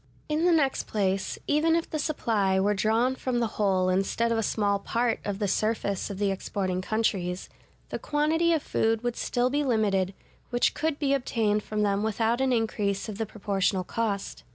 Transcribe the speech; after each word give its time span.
In 0.27 0.45
the 0.45 0.51
next 0.51 0.87
place, 0.87 1.37
even 1.45 1.75
if 1.75 1.87
the 1.87 1.99
supply 1.99 2.59
were 2.59 2.73
drawn 2.73 3.13
from 3.15 3.39
the 3.39 3.45
whole 3.61 3.87
instead 3.87 4.31
of 4.31 4.37
a 4.39 4.41
small 4.41 4.79
part 4.79 5.19
of 5.23 5.37
the 5.37 5.47
surface 5.47 6.09
of 6.09 6.17
the 6.17 6.31
exporting 6.31 6.81
countries, 6.81 7.49
the 7.89 7.99
quantity 7.99 8.51
of 8.51 8.63
food 8.63 9.03
would 9.03 9.15
still 9.15 9.51
be 9.51 9.63
limited, 9.63 10.15
which 10.49 10.73
could 10.73 10.97
be 10.97 11.13
obtained 11.13 11.61
from 11.61 11.83
them 11.83 12.01
without 12.01 12.41
an 12.41 12.51
increase 12.51 13.07
of 13.09 13.19
the 13.19 13.27
proportional 13.27 13.83
cost. 13.83 14.41